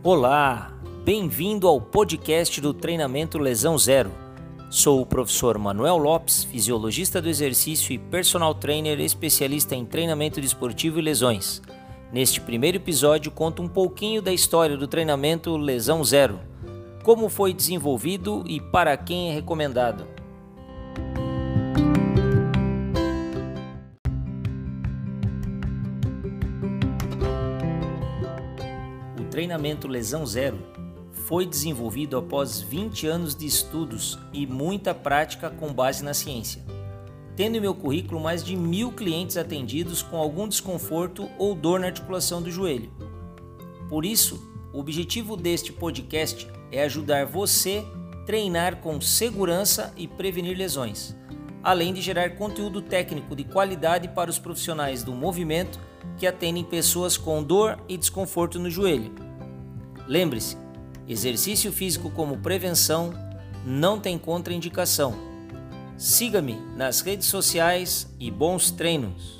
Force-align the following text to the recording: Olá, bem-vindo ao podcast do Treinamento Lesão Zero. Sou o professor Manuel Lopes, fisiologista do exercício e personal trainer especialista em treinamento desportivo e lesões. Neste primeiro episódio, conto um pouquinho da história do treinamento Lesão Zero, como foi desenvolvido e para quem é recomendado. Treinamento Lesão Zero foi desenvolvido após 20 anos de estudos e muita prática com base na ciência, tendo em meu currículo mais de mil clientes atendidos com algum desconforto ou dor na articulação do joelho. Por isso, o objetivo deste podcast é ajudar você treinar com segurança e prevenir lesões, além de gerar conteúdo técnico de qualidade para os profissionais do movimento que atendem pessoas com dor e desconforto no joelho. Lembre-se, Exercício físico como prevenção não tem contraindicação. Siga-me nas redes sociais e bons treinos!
Olá, 0.00 0.72
bem-vindo 1.04 1.66
ao 1.66 1.80
podcast 1.80 2.60
do 2.60 2.72
Treinamento 2.72 3.36
Lesão 3.36 3.76
Zero. 3.76 4.12
Sou 4.70 5.00
o 5.00 5.06
professor 5.06 5.58
Manuel 5.58 5.96
Lopes, 5.96 6.44
fisiologista 6.44 7.20
do 7.20 7.28
exercício 7.28 7.92
e 7.92 7.98
personal 7.98 8.54
trainer 8.54 9.00
especialista 9.00 9.74
em 9.74 9.84
treinamento 9.84 10.40
desportivo 10.40 11.00
e 11.00 11.02
lesões. 11.02 11.60
Neste 12.12 12.40
primeiro 12.40 12.76
episódio, 12.76 13.32
conto 13.32 13.60
um 13.60 13.68
pouquinho 13.68 14.22
da 14.22 14.32
história 14.32 14.76
do 14.76 14.86
treinamento 14.86 15.56
Lesão 15.56 16.04
Zero, 16.04 16.38
como 17.02 17.28
foi 17.28 17.52
desenvolvido 17.52 18.44
e 18.46 18.60
para 18.60 18.96
quem 18.96 19.30
é 19.30 19.34
recomendado. 19.34 20.06
Treinamento 29.38 29.86
Lesão 29.86 30.26
Zero 30.26 30.58
foi 31.12 31.46
desenvolvido 31.46 32.16
após 32.16 32.60
20 32.60 33.06
anos 33.06 33.36
de 33.36 33.46
estudos 33.46 34.18
e 34.32 34.44
muita 34.48 34.92
prática 34.92 35.48
com 35.48 35.72
base 35.72 36.02
na 36.02 36.12
ciência, 36.12 36.60
tendo 37.36 37.56
em 37.56 37.60
meu 37.60 37.72
currículo 37.72 38.20
mais 38.20 38.42
de 38.42 38.56
mil 38.56 38.90
clientes 38.90 39.36
atendidos 39.36 40.02
com 40.02 40.16
algum 40.16 40.48
desconforto 40.48 41.30
ou 41.38 41.54
dor 41.54 41.78
na 41.78 41.86
articulação 41.86 42.42
do 42.42 42.50
joelho. 42.50 42.90
Por 43.88 44.04
isso, 44.04 44.42
o 44.72 44.80
objetivo 44.80 45.36
deste 45.36 45.72
podcast 45.72 46.48
é 46.72 46.82
ajudar 46.82 47.24
você 47.24 47.86
treinar 48.26 48.78
com 48.78 49.00
segurança 49.00 49.94
e 49.96 50.08
prevenir 50.08 50.58
lesões, 50.58 51.14
além 51.62 51.94
de 51.94 52.00
gerar 52.00 52.30
conteúdo 52.30 52.82
técnico 52.82 53.36
de 53.36 53.44
qualidade 53.44 54.08
para 54.08 54.30
os 54.30 54.38
profissionais 54.40 55.04
do 55.04 55.14
movimento 55.14 55.78
que 56.16 56.26
atendem 56.26 56.64
pessoas 56.64 57.16
com 57.16 57.40
dor 57.40 57.78
e 57.88 57.96
desconforto 57.96 58.58
no 58.58 58.68
joelho. 58.68 59.27
Lembre-se, 60.08 60.56
Exercício 61.08 61.72
físico 61.72 62.10
como 62.10 62.36
prevenção 62.36 63.14
não 63.64 63.98
tem 63.98 64.18
contraindicação. 64.18 65.14
Siga-me 65.96 66.54
nas 66.76 67.00
redes 67.00 67.26
sociais 67.26 68.06
e 68.20 68.30
bons 68.30 68.70
treinos! 68.70 69.37